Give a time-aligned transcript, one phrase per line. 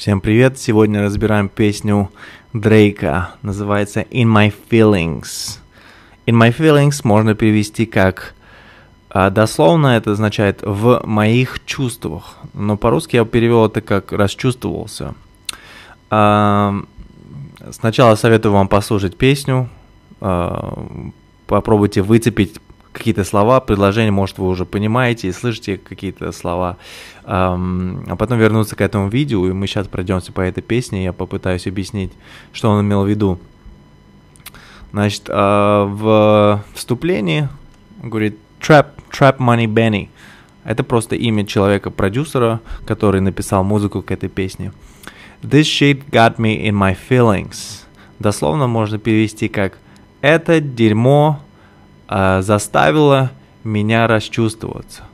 [0.00, 0.58] Всем привет!
[0.58, 2.10] Сегодня разбираем песню
[2.54, 3.32] Дрейка.
[3.42, 5.58] Называется In My Feelings.
[6.24, 8.32] In My Feelings можно перевести как
[9.10, 12.38] а, дословно это означает в моих чувствах.
[12.54, 15.14] Но по-русски я перевел это как расчувствовался.
[16.08, 16.76] А,
[17.70, 19.68] сначала советую вам послушать песню.
[20.22, 20.82] А,
[21.46, 22.58] попробуйте выцепить
[22.92, 26.76] какие-то слова, предложения, может, вы уже понимаете и слышите какие-то слова,
[27.24, 31.66] а потом вернуться к этому видео, и мы сейчас пройдемся по этой песне, я попытаюсь
[31.66, 32.12] объяснить,
[32.52, 33.38] что он имел в виду.
[34.92, 37.48] Значит, а, в вступлении
[38.02, 40.08] говорит Trap, Trap Money Benny.
[40.64, 44.72] Это просто имя человека-продюсера, который написал музыку к этой песне.
[45.42, 47.84] This shit got me in my feelings.
[48.18, 49.78] Дословно можно перевести как
[50.20, 51.40] «Это дерьмо
[52.10, 53.30] э, заставило
[53.64, 55.04] меня расчувствоваться.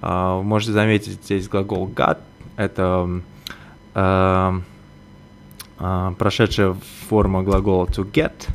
[0.00, 2.18] Э, можете заметить здесь глагол got,
[2.56, 3.22] это
[3.94, 4.60] э,
[5.78, 6.76] э, прошедшая
[7.08, 8.48] форма глагола to get.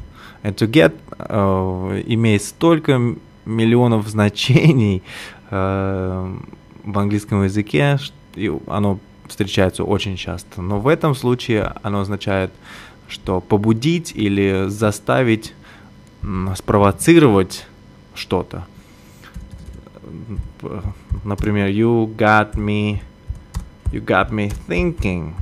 [0.43, 3.15] And to get э, имеет столько
[3.45, 5.03] миллионов значений
[5.49, 6.35] э,
[6.83, 10.61] в английском языке, что оно встречается очень часто.
[10.61, 12.51] Но в этом случае оно означает,
[13.07, 15.53] что побудить или заставить,
[16.55, 17.65] спровоцировать
[18.19, 18.65] что-то.
[21.23, 23.01] Например, you got me,
[23.91, 25.33] you got me thinking.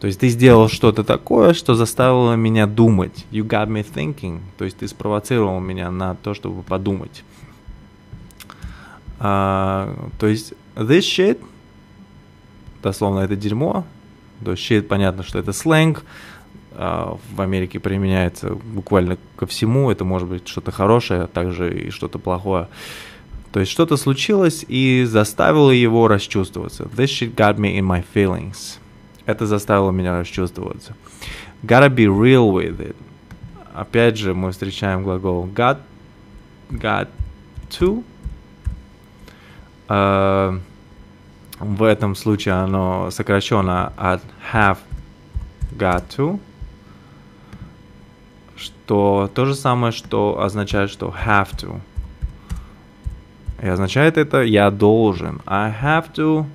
[0.00, 3.26] То есть ты сделал что-то такое, что заставило меня думать.
[3.30, 4.40] You got me thinking.
[4.56, 7.22] То есть ты спровоцировал меня на то, чтобы подумать.
[9.18, 11.38] Uh, то есть this shit,
[12.82, 13.84] дословно это дерьмо.
[14.42, 16.02] То есть shit, понятно, что это сленг.
[16.02, 16.04] А,
[16.72, 19.90] в Америке применяется буквально ко всему.
[19.90, 22.68] Это может быть что-то хорошее, а также и что-то плохое.
[23.52, 26.84] То есть что-то случилось и заставило его расчувствоваться.
[26.84, 28.78] This shit got me in my feelings.
[29.26, 30.94] Это заставило меня расчувствоваться.
[31.62, 32.96] Gotta be real with it.
[33.74, 35.78] Опять же мы встречаем глагол got,
[36.70, 37.08] got
[37.70, 38.04] to.
[39.88, 40.60] Uh,
[41.58, 44.22] в этом случае оно сокращено от
[44.52, 44.78] have
[45.76, 46.38] got to
[48.60, 51.80] что то же самое, что означает, что have to.
[53.62, 55.40] И означает это я должен.
[55.46, 56.46] I have to.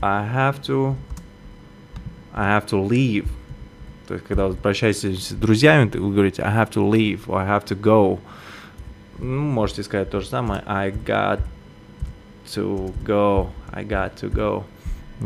[0.00, 0.94] I have to.
[2.32, 3.28] I have to leave.
[4.08, 7.46] То есть, когда вы прощаетесь с друзьями, вы говорите I have to leave, or I
[7.46, 8.18] have to go.
[9.18, 10.62] Ну, можете сказать то же самое.
[10.66, 11.40] I got
[12.54, 13.50] to go.
[13.72, 14.64] I got to go.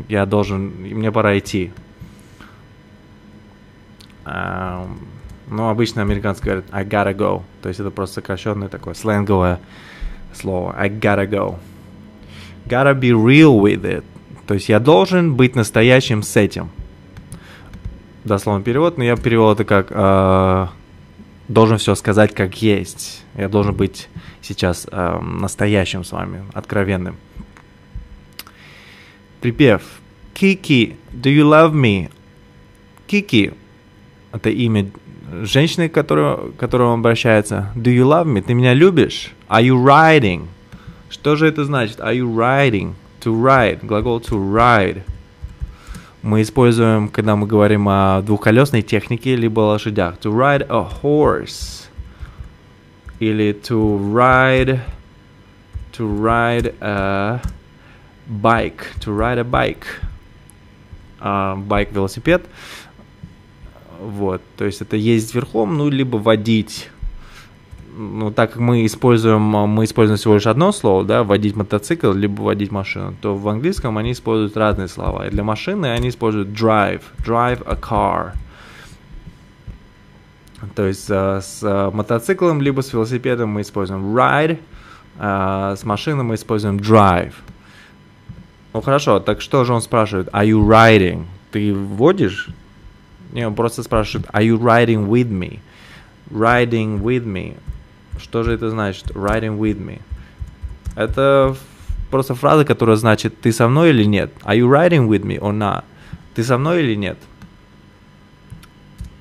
[0.08, 1.72] Я должен, мне пора идти.
[4.24, 7.42] Ну, обычно американцы говорят I gotta go.
[7.62, 9.60] То есть это просто сокращенное такое сленговое
[10.32, 10.74] слово.
[10.76, 11.58] I gotta go.
[12.66, 14.04] Gotta be real with it.
[14.46, 16.70] То есть я должен быть настоящим с этим.
[18.24, 20.66] Дословный перевод, но я перевел это как э,
[21.48, 23.22] должен все сказать как есть.
[23.36, 24.08] Я должен быть
[24.40, 27.16] сейчас э, настоящим с вами, откровенным.
[29.40, 29.82] Припев.
[30.34, 32.10] Kiki, do you love me?
[33.06, 33.54] Kiki,
[34.34, 34.90] это имя
[35.42, 37.70] женщины, к которой, к которой он обращается.
[37.74, 38.42] Do you love me?
[38.42, 39.32] Ты меня любишь?
[39.48, 40.46] Are you riding?
[41.08, 42.00] Что же это значит?
[42.00, 42.94] Are you riding?
[43.22, 43.86] To ride.
[43.86, 45.02] Глагол to ride.
[46.22, 50.16] Мы используем, когда мы говорим о двухколесной технике, либо лошадях.
[50.22, 51.86] To ride a horse.
[53.20, 54.80] Или to ride...
[55.96, 57.40] To ride a
[58.26, 58.86] bike.
[59.00, 59.86] To ride a bike.
[61.20, 62.44] Uh, байк, велосипед.
[64.04, 66.90] Вот, то есть это ездить верхом, ну, либо водить.
[67.96, 72.42] Ну, так как мы используем, мы используем всего лишь одно слово, да, водить мотоцикл, либо
[72.42, 75.26] водить машину, то в английском они используют разные слова.
[75.26, 78.32] И для машины они используют drive, drive a car.
[80.74, 84.58] То есть uh, с uh, мотоциклом, либо с велосипедом мы используем ride,
[85.18, 87.34] uh, с машиной мы используем drive.
[88.74, 90.28] Ну хорошо, так что же он спрашивает?
[90.28, 91.24] Are you riding?
[91.52, 92.50] Ты водишь?
[93.34, 95.58] Не, он просто спрашивает, are you riding with me?
[96.30, 97.56] Riding with me.
[98.18, 99.10] Что же это значит?
[99.10, 100.00] Riding with me.
[100.96, 101.56] Это
[102.10, 104.32] просто фраза, которая значит, ты со мной или нет?
[104.44, 105.84] Are you riding with me or not?
[106.34, 107.18] Ты со мной или нет?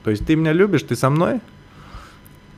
[0.04, 1.42] То есть ты меня любишь, ты со мной?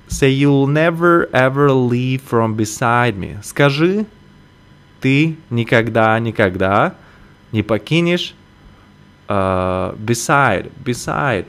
[0.10, 3.42] Say you'll never ever leave from beside me.
[3.44, 4.06] Скажи,
[5.00, 6.96] ты никогда, никогда
[7.52, 8.36] не покинешь
[9.28, 11.46] uh, beside, beside.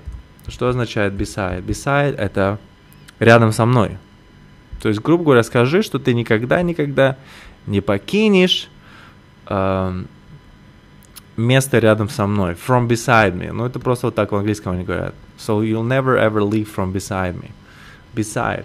[0.49, 1.65] Что означает beside?
[1.65, 2.59] Beside это
[3.19, 3.99] рядом со мной.
[4.81, 7.17] То есть, грубо говоря, скажи, что ты никогда, никогда
[7.67, 8.69] не покинешь,
[9.47, 10.07] uh,
[11.37, 12.55] место рядом со мной.
[12.55, 13.53] From beside me.
[13.53, 15.15] Ну, это просто вот так в английском они говорят.
[15.39, 17.51] So you'll never ever leave from beside me.
[18.15, 18.65] Beside.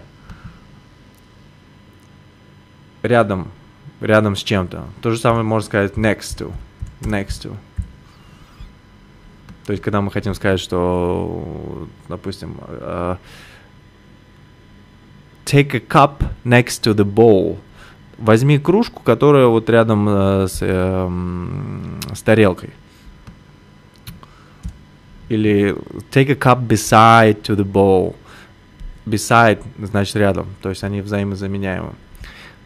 [3.02, 3.48] Рядом.
[4.00, 4.84] Рядом с чем-то.
[5.00, 6.52] То же самое можно сказать next to.
[7.00, 7.56] Next to.
[9.72, 13.16] То есть, когда мы хотим сказать, что, допустим, uh,
[15.46, 17.56] take a cup next to the bowl.
[18.18, 22.68] Возьми кружку, которая вот рядом uh, с, uh, с тарелкой.
[25.30, 25.74] Или
[26.10, 28.14] take a cup beside to the bowl.
[29.06, 31.94] Beside значит рядом, то есть они взаимозаменяемы.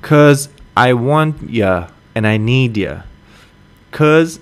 [0.02, 3.04] Cause I want ya and I need ya.
[3.92, 4.40] Cause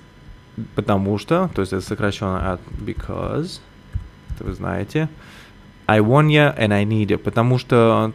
[0.74, 3.60] потому что, то есть это сокращенно от because,
[4.30, 5.08] это вы знаете.
[5.86, 8.12] I want ya and I need ya, потому что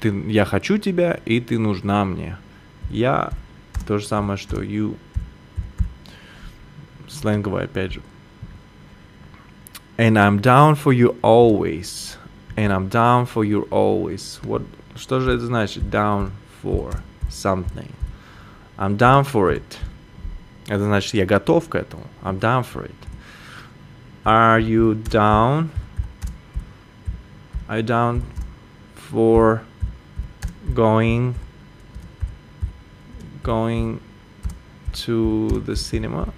[0.00, 2.36] ты, я хочу тебя и ты нужна мне.
[2.90, 3.30] Я
[3.86, 4.96] то же самое, что you.
[7.08, 8.02] Сленговое опять же.
[9.98, 12.16] And I'm down for you always.
[12.56, 14.40] And I'm down for you always.
[14.42, 14.62] What,
[14.94, 15.90] что же это значит?
[15.90, 16.30] Down
[16.62, 17.90] for something.
[18.78, 19.78] I'm down for it.
[20.68, 22.04] Это значит, я готов к этому.
[22.22, 22.94] I'm down for it.
[24.24, 25.70] Are you down?
[27.68, 28.22] Are you down
[29.10, 29.62] for
[30.74, 31.34] going
[33.44, 34.00] going
[34.92, 36.32] to the cinema?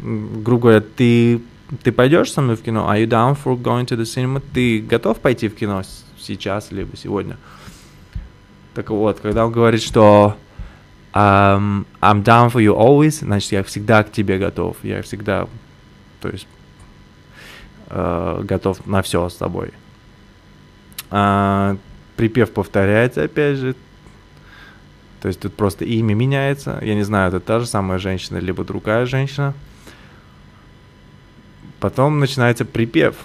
[0.00, 1.40] Грубо говоря, ты
[1.84, 2.90] ты пойдешь со мной в кино?
[2.90, 4.42] Are you down for going to the cinema?
[4.52, 5.82] Ты готов пойти в кино
[6.18, 7.38] сейчас либо сегодня?
[8.74, 10.36] Так вот, когда он говорит, что
[11.12, 14.76] um, I'm down for you always, значит, я всегда к тебе готов.
[14.82, 15.46] Я всегда,
[16.20, 16.46] то есть,
[17.88, 19.72] uh, готов на все с тобой.
[21.10, 21.78] Uh,
[22.16, 23.76] припев повторяется, опять же.
[25.20, 26.78] То есть тут просто имя меняется.
[26.82, 29.54] Я не знаю, это та же самая женщина, либо другая женщина.
[31.78, 33.16] Потом начинается припев.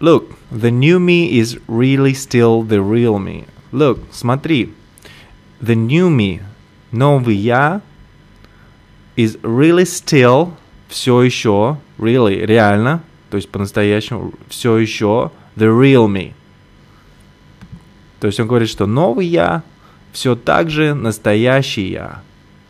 [0.00, 3.46] Look, the new me is really still the real me.
[3.72, 4.72] Look, смотри,
[5.60, 6.42] the new me,
[6.90, 7.82] новый я,
[9.16, 10.52] is really still,
[10.88, 16.32] все еще, really, реально, то есть по-настоящему, все еще, the real me.
[18.20, 19.62] То есть он говорит, что новый я
[20.12, 22.22] все так же настоящий я.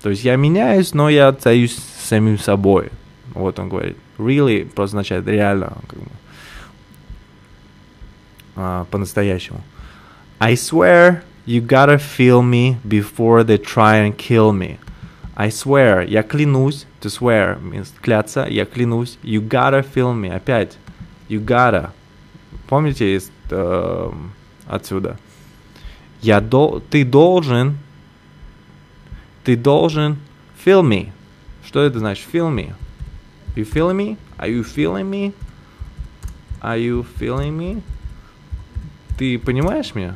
[0.03, 2.91] То есть я меняюсь, но я остаюсь самим собой.
[3.35, 3.97] Вот он говорит.
[4.19, 6.11] Really просто означает реально, как бы,
[8.57, 9.63] а, по-настоящему.
[10.40, 14.78] I swear you gotta feel me before they try and kill me.
[15.36, 20.78] I swear, я клянусь, to swear means кляться, я клянусь, you gotta feel me, опять,
[21.28, 21.92] you gotta.
[22.68, 24.12] Помните из, э,
[24.68, 25.18] отсюда?
[26.22, 27.78] Я дол, ты должен,
[29.44, 30.18] ты должен
[30.64, 31.12] feel me.
[31.66, 32.74] Что это значит feel me?
[33.56, 34.18] You feeling me?
[34.38, 35.34] Are you feeling me?
[36.62, 37.82] Are you feeling me?
[39.18, 40.16] Ты понимаешь меня?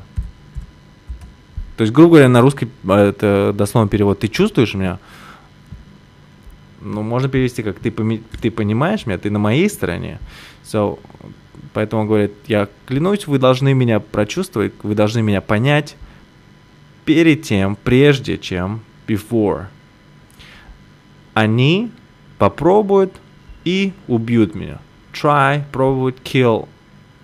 [1.82, 5.00] То есть, грубо говоря, на русский а, это дословно перевод «ты чувствуешь меня?»
[6.80, 7.90] Ну, можно перевести как «ты,
[8.40, 10.20] ты понимаешь меня, ты на моей стороне».
[10.62, 11.00] So,
[11.72, 15.96] поэтому он говорит, я клянусь, вы должны меня прочувствовать, вы должны меня понять
[17.04, 19.64] перед тем, прежде чем, before.
[21.34, 21.90] Они
[22.38, 23.12] попробуют
[23.64, 24.78] и убьют меня.
[25.12, 26.68] Try, пробовать, kill,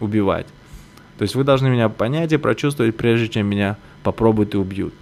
[0.01, 0.49] убивать.
[1.17, 3.77] То есть вы должны меня понять и прочувствовать, прежде чем меня
[4.09, 4.95] попробуют и убьют.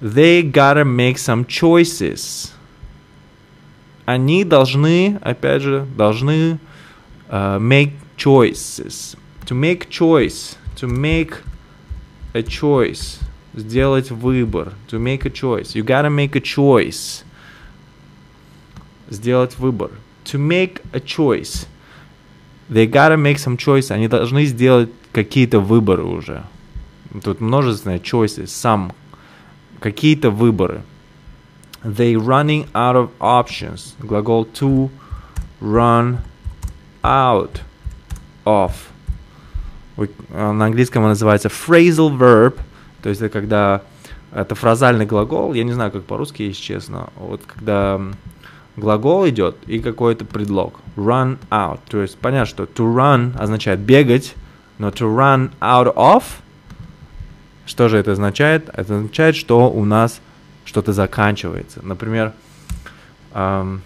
[0.00, 2.50] They gotta make some choices.
[4.06, 6.58] Они должны, опять же, должны
[7.30, 9.16] uh, make choices.
[9.46, 10.56] To make choice.
[10.80, 11.36] To make
[12.32, 13.20] a choice.
[13.54, 14.72] Сделать выбор.
[14.88, 15.76] To make a choice.
[15.76, 17.22] You gotta make a choice.
[19.08, 19.92] Сделать выбор.
[20.24, 21.68] To make a choice.
[22.68, 23.92] They gotta make some choice.
[23.92, 26.42] Они должны сделать какие-то выборы уже.
[27.22, 28.92] Тут множественное choices, some.
[29.80, 30.82] Какие-то выборы.
[31.82, 33.94] They running out of options.
[34.00, 34.90] Глагол to
[35.60, 36.18] run
[37.02, 37.60] out
[38.44, 38.72] of.
[40.30, 42.58] На английском он называется phrasal verb.
[43.02, 43.82] То есть это когда
[44.32, 45.54] это фразальный глагол.
[45.54, 47.10] Я не знаю, как по-русски, если честно.
[47.16, 48.00] Вот когда
[48.76, 50.80] глагол идет и какой-то предлог.
[50.96, 51.80] Run out.
[51.88, 54.34] То есть понятно, что to run означает бегать,
[54.78, 56.24] но to run out of
[57.66, 58.68] что же это означает?
[58.68, 60.20] Это означает, что у нас
[60.64, 61.80] что-то заканчивается.
[61.82, 62.32] Например,
[63.32, 63.80] um,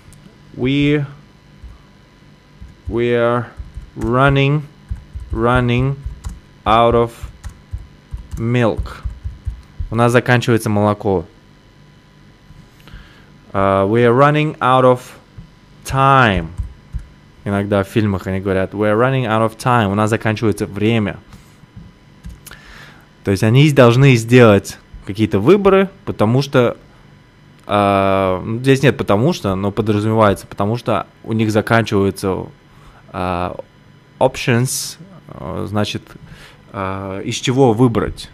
[0.56, 1.04] we
[2.88, 3.46] we are
[3.96, 4.62] running
[5.30, 5.96] running
[6.64, 7.12] out of
[8.38, 9.02] milk.
[9.90, 11.24] У нас заканчивается молоко.
[13.52, 15.00] Uh, we are running out of
[15.84, 16.48] time.
[17.44, 19.90] Иногда в фильмах они говорят, we are running out of time.
[19.90, 21.18] У нас заканчивается время.
[23.28, 26.78] То есть они должны сделать какие-то выборы, потому что
[27.66, 32.46] Uh, здесь нет потому что, но подразумевается, потому что у них заканчиваются
[33.12, 33.62] uh,
[34.18, 34.96] options,
[35.28, 36.02] uh, значит,
[36.72, 38.30] из чего выбрать.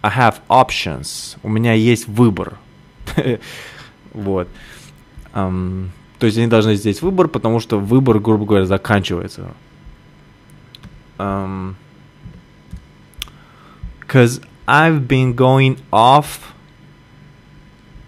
[0.00, 1.36] I have options.
[1.42, 2.56] У меня есть выбор.
[4.14, 4.48] вот.
[5.34, 5.90] То
[6.22, 9.50] есть они должны сделать выбор, потому что выбор, грубо говоря, заканчивается.
[14.10, 16.50] Cause I've been going off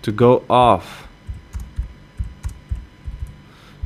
[0.03, 0.83] To go off.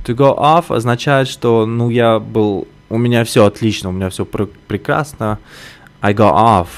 [0.04, 4.24] To go off означает, что, ну, я был, у меня все отлично, у меня все
[4.24, 5.38] пр- прекрасно.
[6.00, 6.68] I go off.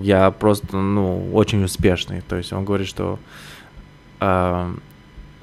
[0.00, 2.20] Я просто, ну, очень успешный.
[2.20, 3.18] То есть он говорит, что
[4.20, 4.74] э,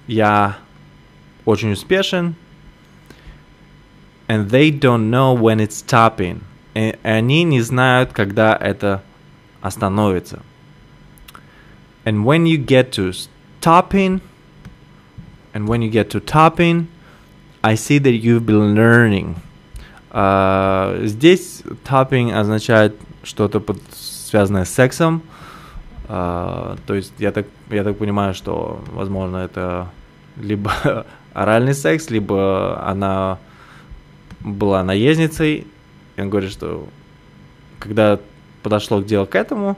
[0.07, 0.57] я
[1.43, 2.35] очень успешен.
[4.27, 6.41] And they don't know when it's stopping.
[6.73, 9.03] И они не знают, когда это
[9.65, 10.41] остановится.
[12.05, 13.11] And when you get to
[13.61, 14.21] topping,
[15.53, 16.87] and when you get to topping,
[17.63, 19.35] I see that you've been learning.
[20.11, 25.23] Uh, здесь topping означает что-то под, связанное с сексом.
[26.07, 29.89] Uh, то есть я так, я так понимаю, что, возможно, это
[30.37, 33.39] либо оральный секс, либо она
[34.41, 35.65] была наездницей.
[36.15, 36.87] И он говорит, что
[37.79, 38.19] когда
[38.65, 39.77] подошло к делу к этому,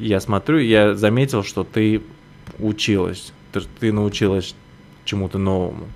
[0.00, 2.02] я смотрю, я заметил, что ты
[2.58, 4.56] училась, ты, ты научилась
[5.04, 5.86] чему-то новому.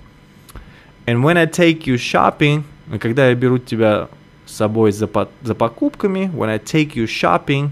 [1.05, 2.63] And when I take you shopping,
[3.01, 4.07] когда я беру тебя
[4.45, 5.09] с собой за,
[5.41, 7.69] за покупками, when I take you shopping,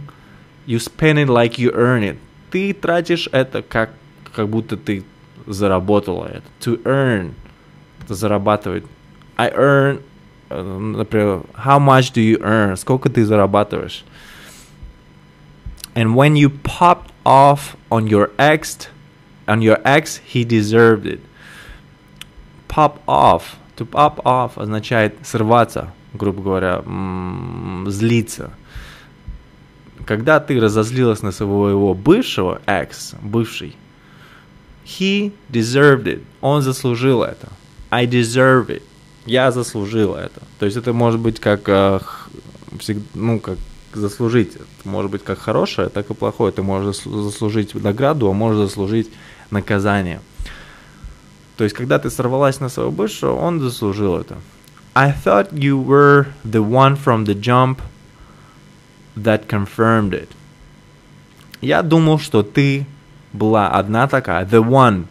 [0.67, 2.17] you spend it like you earn it.
[2.51, 3.91] Ты тратишь это как,
[4.35, 5.05] как будто ты
[5.47, 6.43] заработала это.
[6.69, 7.31] To earn.
[8.09, 8.83] Зарабатывать.
[9.37, 10.01] I earn,
[10.49, 12.75] например, how much do you earn?
[12.75, 14.03] Сколько ты зарабатываешь?
[15.96, 18.88] And when you popped off on your ex,
[19.48, 21.19] on your ex, he deserved it.
[22.67, 23.58] Pop off.
[23.77, 26.84] To pop off означает срываться, грубо говоря,
[27.89, 28.51] злиться.
[30.05, 33.75] Когда ты разозлилась на своего бывшего, ex, бывший,
[34.86, 36.24] he deserved it.
[36.41, 37.50] Он заслужил это.
[37.89, 38.84] I deserve it.
[39.25, 40.41] Я заслужил это.
[40.60, 42.29] То есть это может быть как,
[43.13, 43.58] ну, как
[43.93, 44.58] заслужить.
[44.84, 46.51] Может быть как хорошее, так и плохое.
[46.51, 49.10] Ты можешь заслужить награду, а можешь заслужить
[49.51, 50.22] наказание.
[51.58, 54.38] То есть, когда ты сорвалась на своего бывшего, он заслужил это.
[54.96, 57.79] I thought you were the one from the jump
[59.15, 60.29] that confirmed it.
[61.62, 62.86] Я думал, что ты
[63.34, 64.46] была одна такая.
[64.46, 65.05] The one.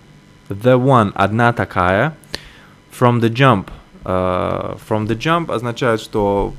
[0.49, 1.13] The one.
[1.15, 2.17] Одна такая.
[2.99, 3.71] From the jump.
[4.05, 6.55] Uh, from the jump означает, что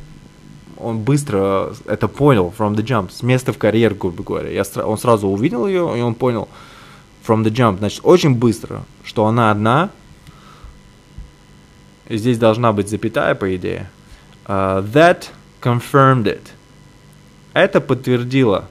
[0.79, 4.49] он быстро это понял from the jump, с места в карьер, грубо говоря.
[4.49, 6.47] Я, он сразу увидел ее, и он понял
[7.27, 7.79] from the jump.
[7.79, 9.89] Значит, очень быстро, что она одна.
[12.07, 13.89] И здесь должна быть запятая, по идее.
[14.45, 15.25] Uh, that
[15.61, 16.41] confirmed it.
[17.53, 18.67] Это подтвердило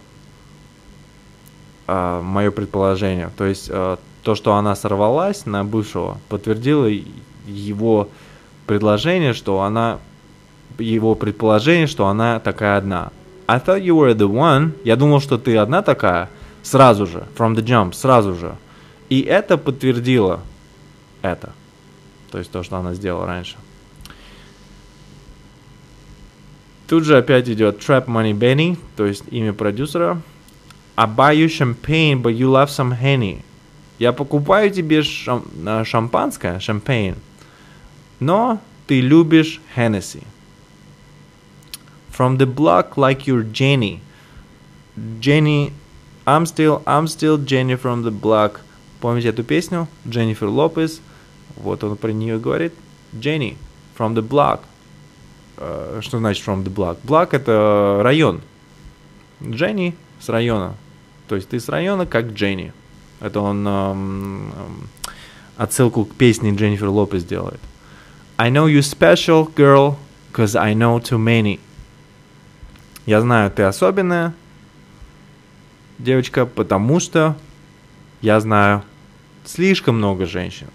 [1.86, 3.30] uh, мое предположение.
[3.36, 6.90] То есть uh, то, что она сорвалась на бывшего, подтвердило
[7.46, 8.08] его
[8.66, 10.00] предложение, что она
[10.78, 13.12] его предположение, что она такая одна.
[13.46, 14.72] I thought you were the one.
[14.84, 16.28] Я думал, что ты одна такая.
[16.62, 17.26] Сразу же.
[17.36, 17.94] From the jump.
[17.94, 18.56] Сразу же.
[19.08, 20.40] И это подтвердило
[21.22, 21.52] это.
[22.30, 23.56] То есть то, что она сделала раньше.
[26.88, 30.20] Тут же опять идет Trap Money Benny, то есть имя продюсера.
[30.96, 33.42] I buy you champagne, but you love some Henny.
[33.98, 35.44] Я покупаю тебе шам
[35.84, 37.16] шампанское, шампейн,
[38.20, 40.22] но ты любишь Hennessy.
[42.18, 44.00] From the block like you're Jenny.
[45.20, 45.72] Jenny,
[46.26, 48.60] I'm still, I'm still Jenny from the block.
[49.00, 49.86] Помните эту песню?
[50.04, 51.00] Дженнифер Лопес.
[51.54, 52.72] Вот он про нее говорит.
[53.12, 53.56] Jenny
[53.96, 54.62] from the block.
[55.58, 56.98] Uh, что значит from the block?
[57.04, 58.40] Block это район.
[59.40, 60.74] Дженни с района.
[61.28, 62.72] То есть ты с района как Дженни.
[63.20, 64.86] Это он um, um,
[65.56, 67.60] отсылку к песне Дженнифер Лопес делает.
[68.36, 69.98] I know you special, girl,
[70.32, 71.60] cause I know too many.
[73.08, 74.34] Я знаю, ты особенная,
[75.98, 77.38] девочка, потому что
[78.20, 78.82] я знаю
[79.46, 80.66] слишком много женщин.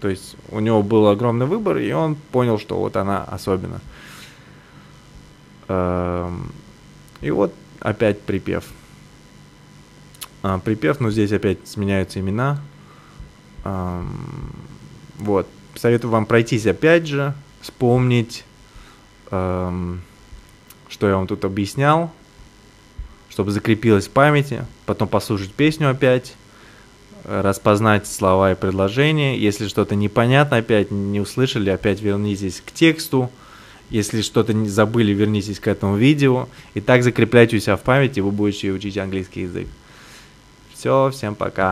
[0.00, 3.82] То есть у него был огромный выбор, и он понял, что вот она особенная.
[5.68, 6.50] Эм,
[7.20, 8.64] и вот опять припев.
[10.42, 12.62] А, припев, но здесь опять сменяются имена.
[15.18, 15.46] Вот.
[15.74, 18.46] Советую вам пройтись опять же, вспомнить,
[20.92, 22.12] что я вам тут объяснял,
[23.30, 26.34] чтобы закрепилось в памяти, потом послушать песню опять,
[27.24, 29.38] распознать слова и предложения.
[29.38, 33.30] Если что-то непонятно, опять не услышали, опять вернитесь к тексту.
[33.88, 36.48] Если что-то не забыли, вернитесь к этому видео.
[36.74, 39.68] И так закрепляйте у себя в памяти, вы будете учить английский язык.
[40.74, 41.70] Все, всем пока.